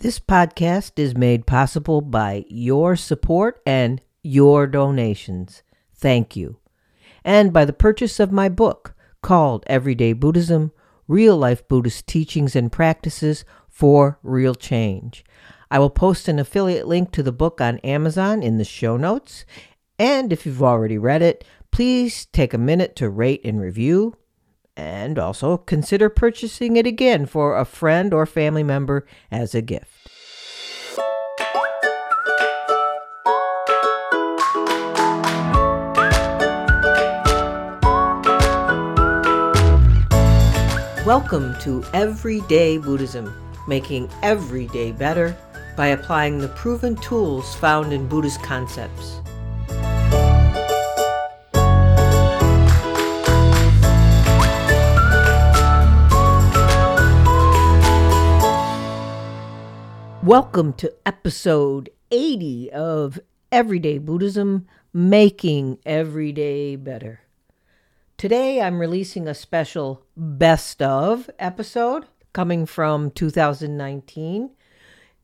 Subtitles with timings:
[0.00, 5.62] This podcast is made possible by your support and your donations.
[5.94, 6.56] Thank you.
[7.22, 10.72] And by the purchase of my book called Everyday Buddhism
[11.06, 15.22] Real Life Buddhist Teachings and Practices for Real Change.
[15.70, 19.44] I will post an affiliate link to the book on Amazon in the show notes.
[19.98, 24.16] And if you've already read it, please take a minute to rate and review
[24.80, 30.08] and also consider purchasing it again for a friend or family member as a gift.
[41.04, 43.34] Welcome to Everyday Buddhism,
[43.68, 45.36] making every day better
[45.76, 49.19] by applying the proven tools found in Buddhist concepts.
[60.30, 63.18] Welcome to episode 80 of
[63.50, 67.22] Everyday Buddhism Making Everyday Better.
[68.16, 74.50] Today I'm releasing a special best of episode coming from 2019,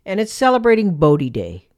[0.04, 1.68] and it's celebrating Bodhi Day.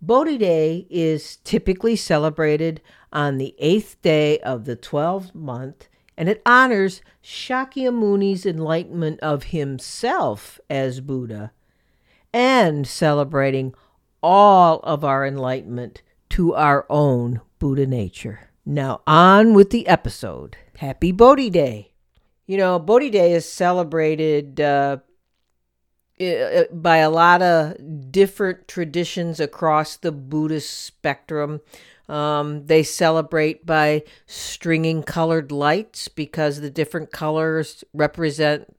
[0.00, 2.80] Bodhi Day is typically celebrated
[3.12, 10.60] on the eighth day of the 12th month, and it honors Shakyamuni's enlightenment of himself
[10.70, 11.50] as Buddha
[12.34, 13.72] and celebrating
[14.20, 18.50] all of our enlightenment to our own Buddha nature.
[18.66, 20.56] Now, on with the episode.
[20.78, 21.92] Happy Bodhi Day.
[22.46, 24.98] You know, Bodhi Day is celebrated uh,
[26.72, 31.60] by a lot of different traditions across the Buddhist spectrum.
[32.08, 38.73] Um, they celebrate by stringing colored lights because the different colors represent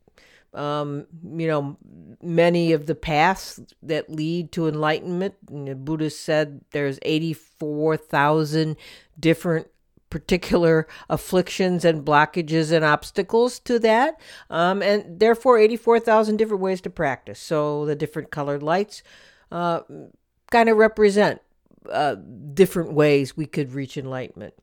[0.56, 1.06] um,
[1.38, 1.78] you know,
[2.22, 5.36] many of the paths that lead to enlightenment.
[5.50, 8.78] And the Buddha said there's 84,000
[9.20, 9.68] different
[10.10, 14.20] particular afflictions and blockages and obstacles to that.
[14.50, 17.40] Um, and therefore, 84,000 different ways to practice.
[17.40, 19.04] So the different colored lights
[19.52, 19.82] uh,
[20.52, 21.42] kind of represent
[21.92, 22.16] uh,
[22.54, 24.54] different ways we could reach enlightenment.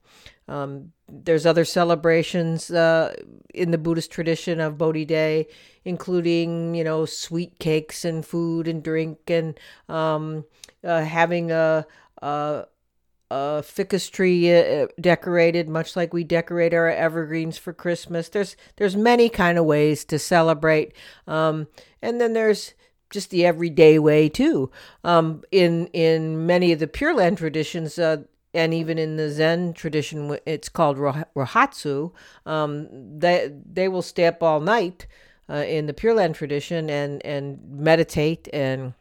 [0.49, 3.15] Um, there's other celebrations uh,
[3.55, 5.47] in the Buddhist tradition of Bodhi Day,
[5.85, 10.45] including you know sweet cakes and food and drink and um,
[10.85, 11.87] uh, having a,
[12.21, 12.65] a,
[13.31, 18.29] a ficus tree uh, decorated, much like we decorate our evergreens for Christmas.
[18.29, 20.93] There's there's many kind of ways to celebrate,
[21.27, 21.69] um,
[22.01, 22.75] and then there's
[23.13, 24.71] just the everyday way too.
[25.05, 29.75] Um, in in many of the Pure Land traditions, uh, and even in the Zen
[29.75, 32.13] tradition, it's called Rohatsu.
[32.45, 35.07] Um, they they will stay up all night
[35.49, 38.95] uh, in the Pure Land tradition and and meditate and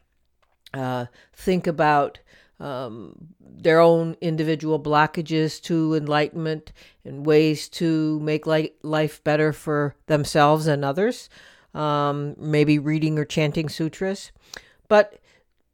[0.74, 2.20] uh, think about
[2.60, 6.72] um, their own individual blockages to enlightenment
[7.04, 11.28] and ways to make life better for themselves and others.
[11.74, 14.30] Um, maybe reading or chanting sutras,
[14.88, 15.18] but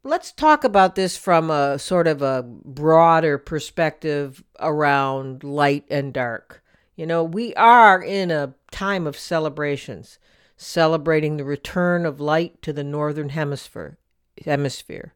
[0.05, 6.63] let's talk about this from a sort of a broader perspective around light and dark.
[6.97, 10.19] You know, we are in a time of celebrations,
[10.57, 13.99] celebrating the return of light to the northern hemisphere,
[14.45, 15.15] hemisphere.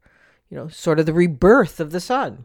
[0.49, 2.45] You know, sort of the rebirth of the sun.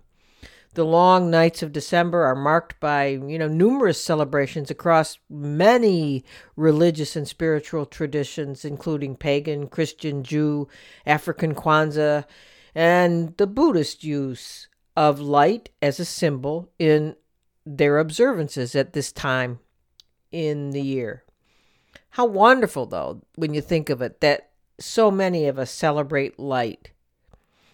[0.74, 6.24] The long nights of December are marked by, you know, numerous celebrations across many
[6.56, 10.68] religious and spiritual traditions, including pagan, Christian, Jew,
[11.06, 12.26] African Kwanzaa,
[12.76, 17.16] and the Buddhist use of light as a symbol in
[17.66, 19.60] their observances at this time
[20.32, 21.24] in the year.
[22.12, 26.92] How wonderful, though, when you think of it, that so many of us celebrate light.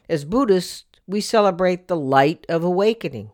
[0.09, 3.31] As Buddhists, we celebrate the light of awakening.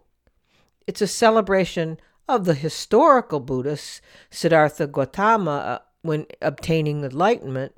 [0.88, 7.76] It's a celebration of the historical Buddhist Siddhartha Gautama uh, when obtaining enlightenment,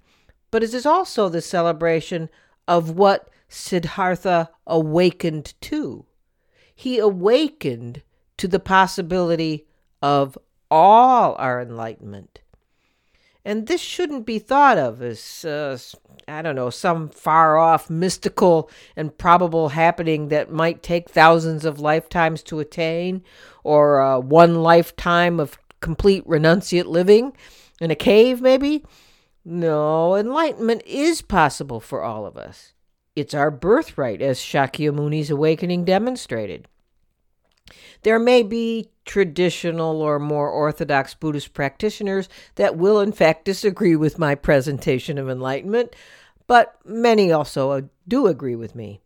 [0.51, 2.29] but it is also the celebration
[2.67, 6.05] of what Siddhartha awakened to.
[6.73, 8.01] He awakened
[8.37, 9.67] to the possibility
[10.01, 10.37] of
[10.69, 12.41] all our enlightenment.
[13.43, 15.77] And this shouldn't be thought of as, uh,
[16.27, 21.79] I don't know, some far off mystical and probable happening that might take thousands of
[21.79, 23.23] lifetimes to attain,
[23.63, 27.33] or uh, one lifetime of complete renunciate living
[27.79, 28.85] in a cave, maybe.
[29.43, 32.73] No, enlightenment is possible for all of us.
[33.15, 36.67] It's our birthright, as Shakyamuni's awakening demonstrated.
[38.03, 44.17] There may be traditional or more orthodox Buddhist practitioners that will, in fact, disagree with
[44.17, 45.93] my presentation of enlightenment,
[46.47, 49.01] but many also uh, do agree with me.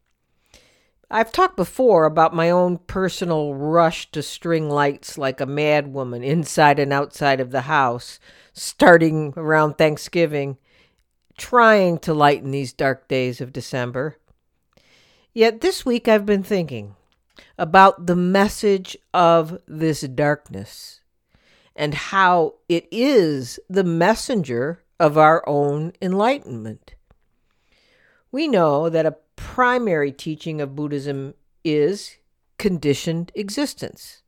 [1.10, 6.78] I've talked before about my own personal rush to string lights like a madwoman inside
[6.78, 8.20] and outside of the house,
[8.54, 10.60] starting around Thanksgiving,
[11.36, 14.18] trying to lighten these dark days of December.
[15.34, 16.96] Yet this week I've been thinking
[17.58, 21.02] about the message of this darkness
[21.76, 26.96] and how it is the messenger of our own enlightenment.
[28.32, 31.34] We know that a primary teaching of Buddhism
[31.64, 32.18] is
[32.58, 34.22] conditioned existence,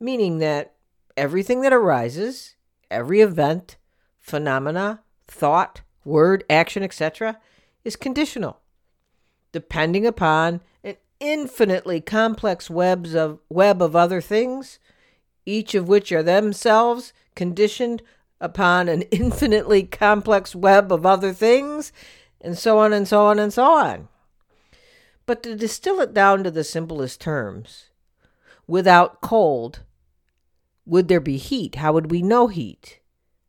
[0.00, 0.74] meaning that
[1.16, 2.56] everything that arises,
[2.90, 3.76] every event,
[4.18, 7.38] phenomena, thought, word, action, etc.,
[7.84, 8.60] is conditional,
[9.52, 14.78] depending upon an infinitely complex webs of web of other things,
[15.46, 18.02] each of which are themselves conditioned
[18.40, 21.92] upon an infinitely complex web of other things,
[22.40, 24.08] and so on and so on and so on.
[25.26, 27.90] But to distill it down to the simplest terms,
[28.66, 29.80] without cold,
[30.86, 31.76] would there be heat?
[31.76, 32.98] How would we know heat?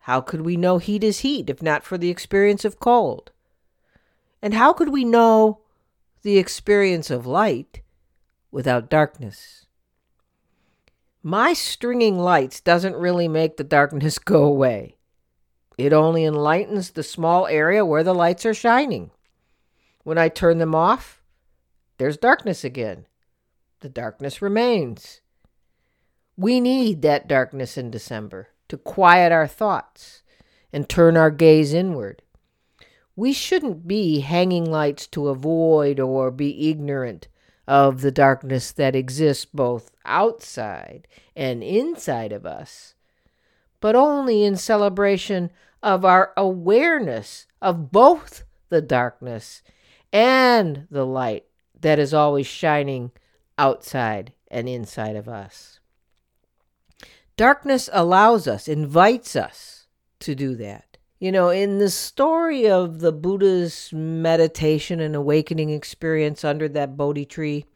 [0.05, 3.31] How could we know heat is heat if not for the experience of cold?
[4.41, 5.60] And how could we know
[6.21, 7.81] the experience of light
[8.51, 9.65] without darkness?
[11.23, 14.97] My stringing lights doesn't really make the darkness go away.
[15.77, 19.11] It only enlightens the small area where the lights are shining.
[20.03, 21.21] When I turn them off,
[21.97, 23.05] there's darkness again.
[23.81, 25.21] The darkness remains.
[26.35, 30.23] We need that darkness in December to quiet our thoughts
[30.73, 32.21] and turn our gaze inward.
[33.21, 37.27] We shouldn't be hanging lights to avoid or be ignorant
[37.67, 42.95] of the darkness that exists both outside and inside of us,
[43.79, 45.51] but only in celebration
[45.83, 49.61] of our awareness of both the darkness
[50.11, 51.45] and the light
[51.79, 53.11] that is always shining
[53.55, 55.79] outside and inside of us.
[57.37, 59.85] Darkness allows us, invites us
[60.21, 60.90] to do that.
[61.21, 67.25] You know, in the story of the Buddha's meditation and awakening experience under that Bodhi
[67.25, 67.67] tree,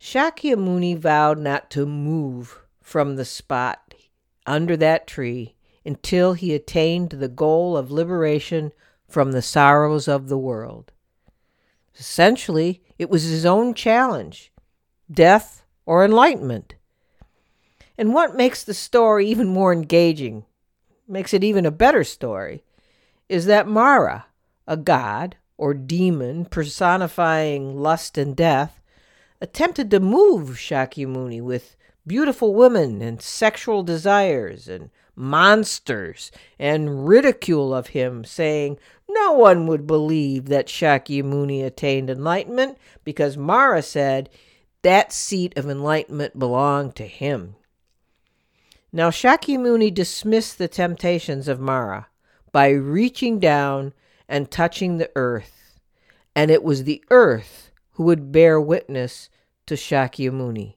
[0.00, 3.94] Shakyamuni vowed not to move from the spot
[4.46, 5.54] under that tree
[5.84, 8.72] until he attained the goal of liberation
[9.06, 10.92] from the sorrows of the world.
[11.98, 14.50] Essentially, it was his own challenge
[15.12, 16.74] death or enlightenment.
[17.98, 20.46] And what makes the story even more engaging,
[21.08, 22.62] makes it even a better story,
[23.28, 24.26] is that Mara,
[24.66, 28.80] a god or demon personifying lust and death,
[29.40, 31.76] attempted to move Shakyamuni with
[32.06, 39.86] beautiful women and sexual desires and monsters and ridicule of him, saying, no one would
[39.86, 44.28] believe that Shakyamuni attained enlightenment because Mara said
[44.82, 47.56] that seat of enlightenment belonged to him.
[48.92, 52.08] Now Shakyamuni dismissed the temptations of Mara
[52.52, 53.92] by reaching down
[54.28, 55.78] and touching the earth,
[56.34, 59.28] and it was the earth who would bear witness
[59.66, 60.76] to Shakyamuni,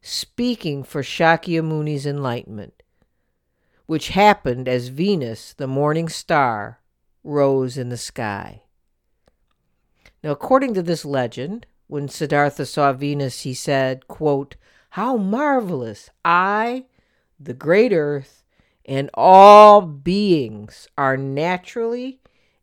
[0.00, 2.82] speaking for Shakyamuni's enlightenment,
[3.86, 6.80] which happened as Venus, the morning star,
[7.22, 8.62] rose in the sky.
[10.22, 14.56] Now, according to this legend, when Siddhartha saw Venus, he said, quote,
[14.90, 16.10] How marvelous!
[16.24, 16.86] I,
[17.44, 18.44] the great earth,
[18.84, 22.20] and all beings are naturally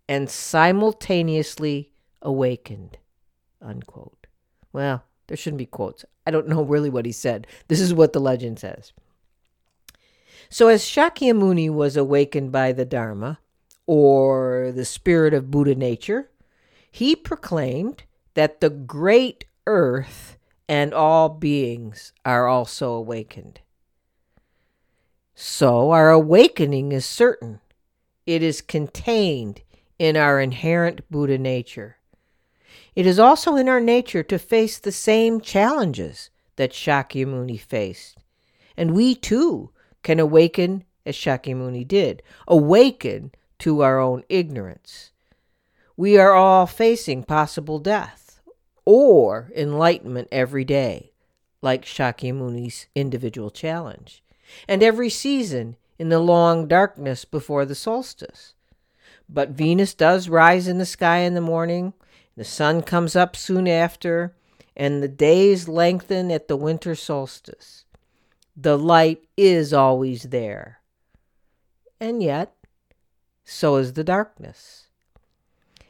[0.07, 2.97] and simultaneously awakened.
[3.61, 4.27] Unquote.
[4.73, 6.05] Well, there shouldn't be quotes.
[6.25, 7.47] I don't know really what he said.
[7.67, 8.93] This is what the legend says.
[10.50, 13.39] So, as Shakyamuni was awakened by the Dharma,
[13.88, 16.29] or the spirit of Buddha nature,
[16.89, 23.59] he proclaimed that the great earth and all beings are also awakened.
[25.33, 27.59] So our awakening is certain.
[28.25, 29.61] It is contained
[29.97, 31.97] in our inherent Buddha nature.
[32.95, 38.17] It is also in our nature to face the same challenges that Shakyamuni faced.
[38.75, 39.71] And we too
[40.03, 42.21] can awaken as Shakyamuni did.
[42.47, 45.11] Awaken to our own ignorance.
[45.95, 48.41] We are all facing possible death
[48.85, 51.11] or enlightenment every day,
[51.61, 54.23] like Shakyamuni's individual challenge,
[54.67, 58.53] and every season in the long darkness before the solstice.
[59.29, 61.93] But Venus does rise in the sky in the morning,
[62.36, 64.36] the sun comes up soon after,
[64.75, 67.86] and the days lengthen at the winter solstice.
[68.55, 70.79] The light is always there.
[72.00, 72.53] And yet,
[73.43, 74.88] so is the darkness.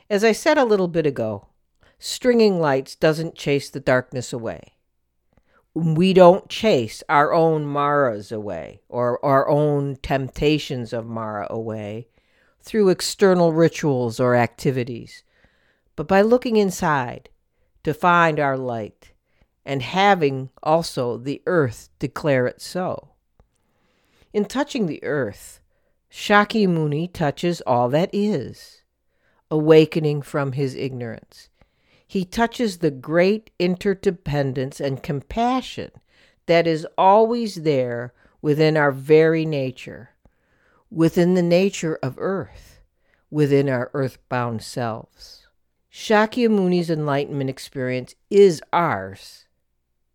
[0.10, 1.48] As I said a little bit ago,
[2.00, 4.74] stringing lights doesn't chase the darkness away.
[5.74, 12.08] We don't chase our own Maras away or our own temptations of Mara away
[12.62, 15.24] through external rituals or activities,
[15.96, 17.30] but by looking inside
[17.84, 19.14] to find our light
[19.66, 23.10] and having also the earth declare it so.
[24.34, 25.62] In touching the earth,
[26.12, 28.82] Shakyamuni touches all that is,
[29.50, 31.50] awakening from his ignorance.
[32.12, 35.92] He touches the great interdependence and compassion
[36.46, 40.10] that is always there within our very nature,
[40.90, 42.82] within the nature of earth,
[43.30, 45.48] within our earthbound selves.
[45.90, 49.46] Shakyamuni's enlightenment experience is ours.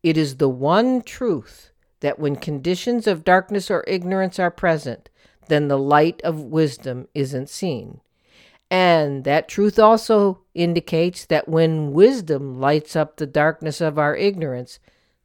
[0.02, 5.08] It is the one truth that when conditions of darkness or ignorance are present,
[5.48, 8.02] then the light of wisdom isn't seen.
[8.70, 14.80] And that truth also indicates that when wisdom lights up the darkness of our ignorance,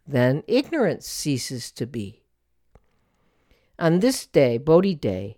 [0.05, 2.21] then ignorance ceases to be.
[3.79, 5.37] On this day, Bodhi Day,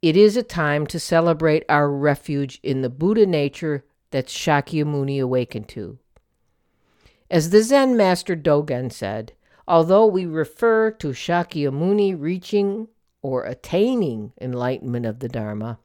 [0.00, 5.68] it is a time to celebrate our refuge in the Buddha nature that Shakyamuni awakened
[5.70, 5.98] to.
[7.28, 9.32] As the Zen master Dogen said,
[9.66, 12.88] although we refer to Shakyamuni reaching
[13.22, 15.80] or attaining enlightenment of the Dharma,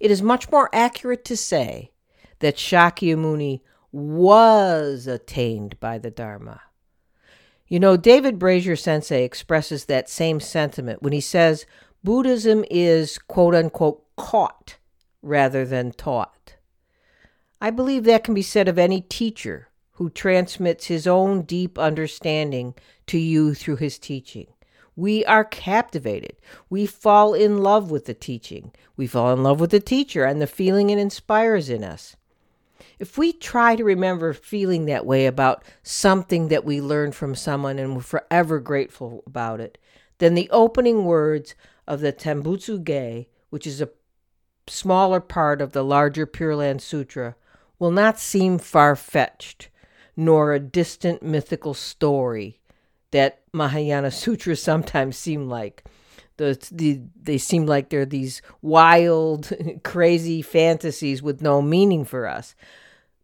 [0.00, 1.92] it is much more accurate to say
[2.40, 3.60] that Shakyamuni
[3.92, 6.60] was attained by the Dharma.
[7.68, 11.66] You know, David Brazier Sensei expresses that same sentiment when he says
[12.02, 14.76] Buddhism is quote unquote caught
[15.22, 16.56] rather than taught.
[17.60, 22.74] I believe that can be said of any teacher who transmits his own deep understanding
[23.06, 24.48] to you through his teaching.
[24.96, 26.36] We are captivated.
[26.70, 28.72] We fall in love with the teaching.
[28.96, 32.16] We fall in love with the teacher and the feeling it inspires in us.
[32.98, 37.78] If we try to remember feeling that way about something that we learned from someone
[37.78, 39.78] and we're forever grateful about it,
[40.18, 41.56] then the opening words
[41.88, 43.90] of the Tanbutsu Ge, which is a
[44.68, 47.34] smaller part of the larger Pure Land Sutra,
[47.78, 49.70] will not seem far fetched,
[50.16, 52.60] nor a distant mythical story
[53.14, 55.84] that Mahayana sutras sometimes seem like.
[56.36, 59.52] The, the, they seem like they're these wild,
[59.84, 62.56] crazy fantasies with no meaning for us.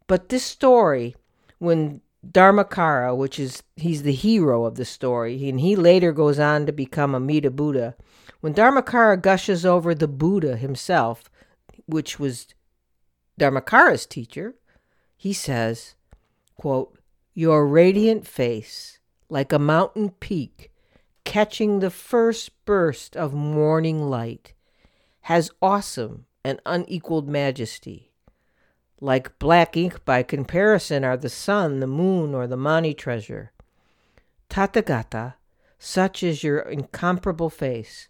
[0.06, 1.16] But this story,
[1.58, 6.66] when Dharmakara, which is he's the hero of the story, and he later goes on
[6.66, 7.96] to become Amida Buddha.
[8.40, 11.28] When Dharmakara gushes over the Buddha himself,
[11.86, 12.46] which was
[13.40, 14.54] Dharmakara's teacher,
[15.16, 15.96] he says,
[16.54, 16.96] quote,
[17.34, 18.99] Your radiant face
[19.30, 20.70] like a mountain peak
[21.24, 24.54] catching the first burst of morning light,
[25.22, 28.10] has awesome and unequaled majesty.
[29.00, 33.52] Like black ink by comparison are the sun, the moon, or the Mani treasure.
[34.48, 35.34] Tathagata,
[35.78, 38.08] such is your incomparable face.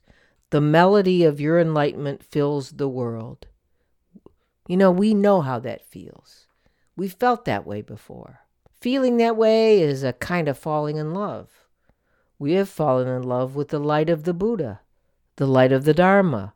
[0.50, 3.46] The melody of your enlightenment fills the world.
[4.66, 6.46] You know, we know how that feels.
[6.96, 8.40] We've felt that way before.
[8.80, 11.50] Feeling that way is a kind of falling in love.
[12.38, 14.80] We have fallen in love with the light of the Buddha,
[15.36, 16.54] the light of the Dharma,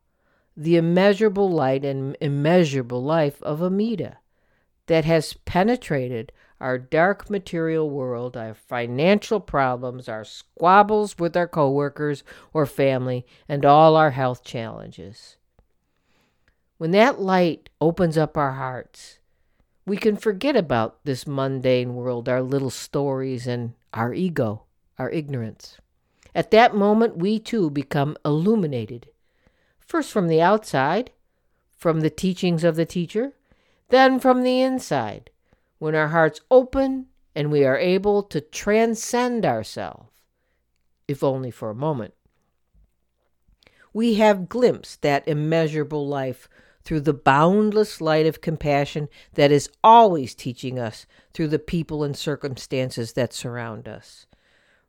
[0.57, 4.19] the immeasurable light and immeasurable life of Amida
[4.87, 12.25] that has penetrated our dark material world, our financial problems, our squabbles with our coworkers
[12.55, 15.37] or family, and all our health challenges.
[16.79, 19.19] When that light opens up our hearts,
[19.87, 24.63] we can forget about this mundane world, our little stories, and our ego,
[24.99, 25.79] our ignorance.
[26.35, 29.09] At that moment, we too become illuminated.
[29.79, 31.11] First from the outside,
[31.77, 33.33] from the teachings of the teacher,
[33.91, 35.31] then from the inside,
[35.79, 40.11] when our hearts open and we are able to transcend ourselves,
[41.07, 42.15] if only for a moment.
[43.93, 46.49] We have glimpsed that immeasurable life
[46.85, 52.17] through the boundless light of compassion that is always teaching us through the people and
[52.17, 54.27] circumstances that surround us.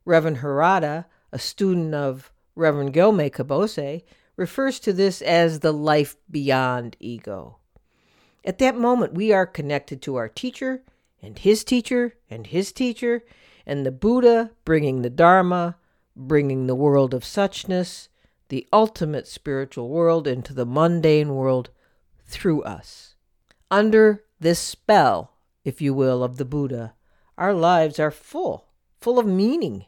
[0.04, 4.02] Reverend Harada, a student of Reverend Gyomay Kubose,
[4.36, 7.56] refers to this as the life beyond ego.
[8.44, 10.82] At that moment, we are connected to our teacher
[11.22, 13.24] and his teacher and his teacher,
[13.66, 15.76] and the Buddha bringing the Dharma,
[16.14, 18.08] bringing the world of suchness,
[18.48, 21.70] the ultimate spiritual world, into the mundane world
[22.26, 23.14] through us.
[23.70, 25.32] Under this spell,
[25.64, 26.94] if you will, of the Buddha,
[27.38, 28.68] our lives are full,
[29.00, 29.86] full of meaning,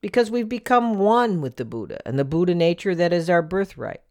[0.00, 4.02] because we've become one with the Buddha and the Buddha nature that is our birthright.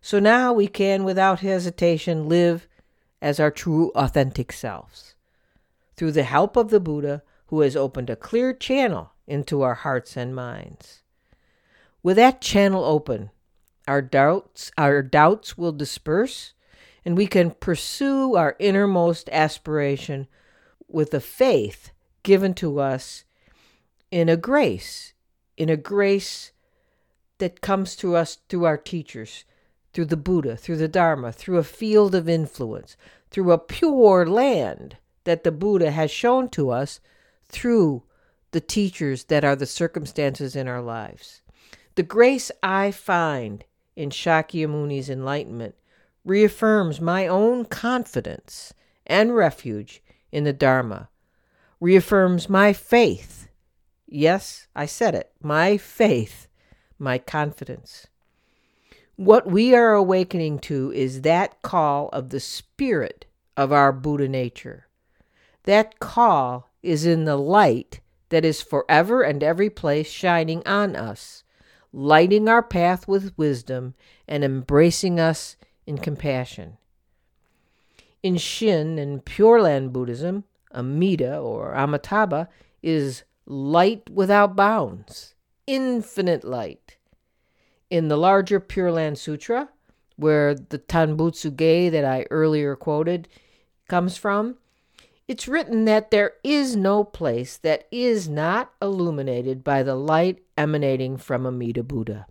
[0.00, 2.68] So now we can, without hesitation, live
[3.20, 5.14] as our true, authentic selves.
[5.96, 10.16] Through the help of the Buddha, who has opened a clear channel into our hearts
[10.16, 11.02] and minds.
[12.02, 13.30] With that channel open,
[13.88, 16.52] our doubts, our doubts will disperse,
[17.06, 20.26] and we can pursue our innermost aspiration
[20.88, 21.92] with a faith
[22.24, 23.22] given to us
[24.10, 25.14] in a grace,
[25.56, 26.50] in a grace
[27.38, 29.44] that comes to us through our teachers,
[29.92, 32.96] through the Buddha, through the Dharma, through a field of influence,
[33.30, 36.98] through a pure land that the Buddha has shown to us
[37.48, 38.02] through
[38.50, 41.42] the teachers that are the circumstances in our lives.
[41.94, 45.76] The grace I find in Shakyamuni's enlightenment
[46.26, 48.74] reaffirms my own confidence
[49.06, 51.08] and refuge in the Dharma,
[51.80, 53.48] reaffirms my faith.
[54.06, 56.48] Yes, I said it my faith,
[56.98, 58.08] my confidence.
[59.14, 63.24] What we are awakening to is that call of the spirit
[63.56, 64.88] of our Buddha nature.
[65.62, 71.44] That call is in the light that is forever and every place shining on us
[71.96, 73.94] lighting our path with wisdom,
[74.28, 75.56] and embracing us
[75.86, 76.76] in compassion.
[78.22, 82.48] In Shin and Pure Land Buddhism, Amida or Amitabha
[82.82, 85.34] is light without bounds,
[85.66, 86.96] infinite light.
[87.88, 89.68] In the larger Pure Land Sutra,
[90.16, 93.28] where the Tanbutsu Ge that I earlier quoted
[93.88, 94.56] comes from,
[95.28, 101.16] it's written that there is no place that is not illuminated by the light emanating
[101.16, 102.26] from Amida Buddha.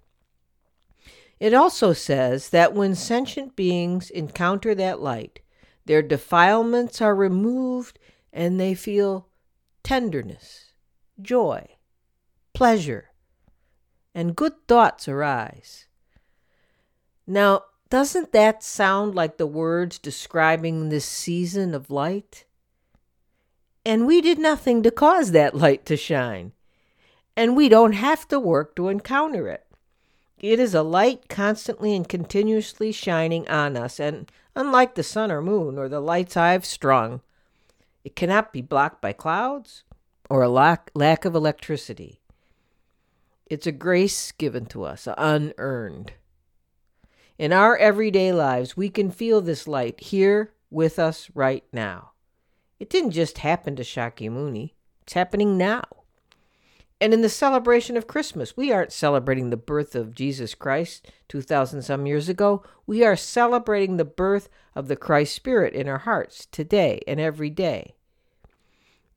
[1.40, 5.42] It also says that when sentient beings encounter that light,
[5.86, 8.00] their defilements are removed
[8.32, 9.28] and they feel
[9.84, 10.72] tenderness,
[11.22, 11.68] joy,
[12.54, 13.12] pleasure,
[14.14, 15.88] and good thoughts arise.
[17.28, 22.46] Now, doesn't that sound like the words describing this season of light?
[23.86, 26.54] And we did nothing to cause that light to shine.
[27.38, 29.65] And we don't have to work to encounter it.
[30.38, 35.42] It is a light constantly and continuously shining on us, and unlike the sun or
[35.42, 37.22] moon or the lights I've strung,
[38.04, 39.84] it cannot be blocked by clouds
[40.30, 42.20] or a lack, lack of electricity.
[43.48, 46.14] It's a grace given to us, unearned.
[47.38, 52.12] In our everyday lives, we can feel this light here with us right now.
[52.80, 55.84] It didn't just happen to Shakyamuni, it's happening now.
[57.02, 61.82] And in the celebration of Christmas, we aren't celebrating the birth of Jesus Christ 2,000
[61.82, 62.64] some years ago.
[62.88, 67.50] We are celebrating the birth of the Christ Spirit in our hearts today and every
[67.50, 67.96] day.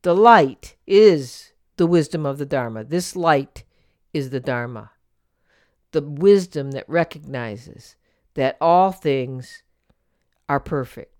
[0.02, 2.84] The light is the wisdom of the Dharma.
[2.84, 3.64] This light
[4.12, 4.90] is the Dharma.
[5.92, 7.96] The wisdom that recognizes
[8.34, 9.62] that all things
[10.48, 11.18] are perfect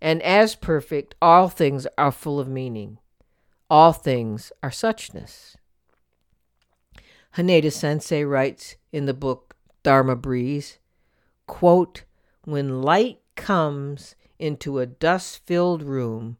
[0.00, 2.98] and as perfect, all things are full of meaning.
[3.70, 5.56] All things are suchness.
[7.38, 10.78] Haneda Sensei writes in the book Dharma Breeze,
[11.46, 12.02] quote,
[12.44, 16.36] When light comes into a dust filled room,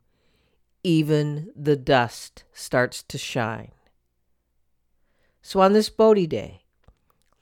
[0.82, 3.70] even the dust starts to shine.
[5.40, 6.62] So on this Bodhi day,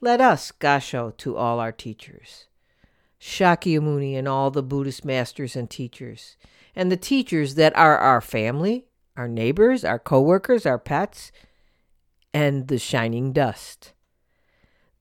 [0.03, 2.49] let us gasho to all our teachers.
[3.19, 6.37] Shakyamuni and all the Buddhist masters and teachers,
[6.75, 8.85] and the teachers that are our family,
[9.17, 11.33] our neighbors, our coworkers, our pets,
[12.37, 13.95] and the shining dust.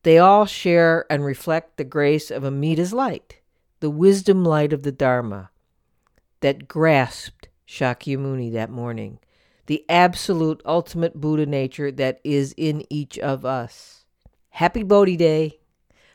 [0.04, 3.42] They all share and reflect the grace of Amida's light,
[3.82, 5.50] the wisdom light of the Dharma
[6.40, 9.20] that grasped Shakyamuni that morning,
[9.66, 14.06] the absolute ultimate Buddha nature that is in each of us.
[14.52, 15.60] Happy Bodhi Day!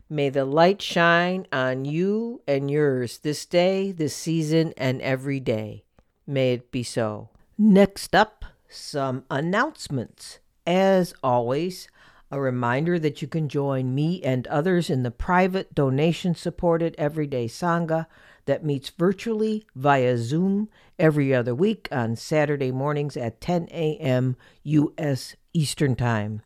[0.09, 5.85] May the light shine on you and yours this day, this season, and every day.
[6.27, 7.29] May it be so.
[7.59, 10.39] Next up, some announcements.
[10.71, 11.89] As always,
[12.31, 17.49] a reminder that you can join me and others in the private donation supported everyday
[17.49, 18.07] Sangha
[18.45, 24.37] that meets virtually via Zoom every other week on Saturday mornings at 10 a.m.
[24.63, 25.35] U.S.
[25.53, 26.43] Eastern Time.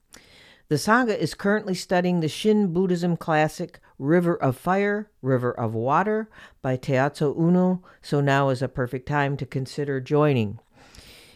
[0.68, 6.30] The Sangha is currently studying the Shin Buddhism classic River of Fire, River of Water
[6.62, 10.60] by Taitetsu Unno, so now is a perfect time to consider joining.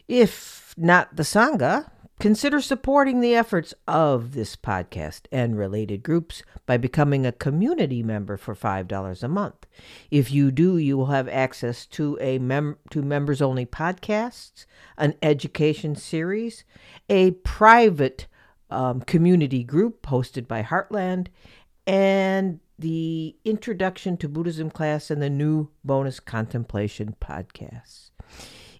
[0.08, 6.76] If not the Sangha, consider supporting the efforts of this podcast and related groups by
[6.76, 9.66] becoming a community member for $5 a month.
[10.10, 15.14] If you do, you will have access to a mem- to members only podcasts, an
[15.22, 16.64] education series,
[17.08, 18.26] a private
[18.70, 21.28] um, community group hosted by Heartland,
[21.86, 28.10] and the Introduction to Buddhism class and the new bonus contemplation podcasts.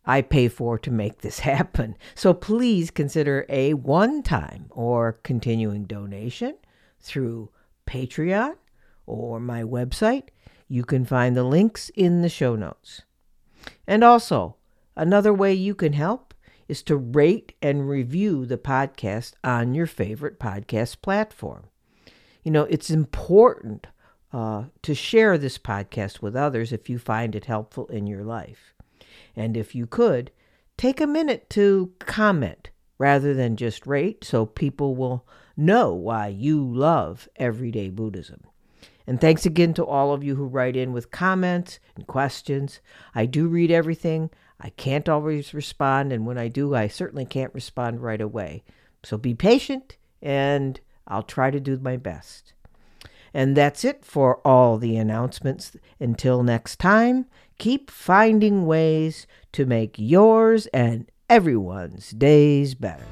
[0.06, 1.96] I pay for to make this happen.
[2.14, 6.56] So please consider a one time or continuing donation
[7.00, 7.50] through
[7.86, 8.56] Patreon
[9.06, 10.28] or my website.
[10.68, 13.02] You can find the links in the show notes.
[13.86, 14.56] And also,
[14.96, 16.34] another way you can help
[16.68, 21.64] is to rate and review the podcast on your favorite podcast platform.
[22.42, 23.86] You know, it's important
[24.34, 28.74] uh, to share this podcast with others if you find it helpful in your life.
[29.36, 30.32] And if you could,
[30.76, 35.24] take a minute to comment rather than just rate so people will
[35.56, 38.40] know why you love everyday Buddhism.
[39.06, 42.80] And thanks again to all of you who write in with comments and questions.
[43.14, 44.30] I do read everything.
[44.60, 48.64] I can't always respond, and when I do, I certainly can't respond right away.
[49.04, 52.53] So be patient, and I'll try to do my best.
[53.34, 55.76] And that's it for all the announcements.
[55.98, 57.26] Until next time,
[57.58, 63.06] keep finding ways to make yours and everyone's days better.